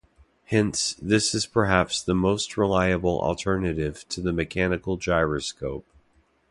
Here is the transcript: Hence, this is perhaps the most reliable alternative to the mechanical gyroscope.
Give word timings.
Hence, 0.45 0.95
this 0.99 1.35
is 1.35 1.45
perhaps 1.45 2.01
the 2.01 2.15
most 2.15 2.57
reliable 2.57 3.21
alternative 3.21 4.03
to 4.09 4.19
the 4.19 4.33
mechanical 4.33 4.97
gyroscope. 4.97 5.85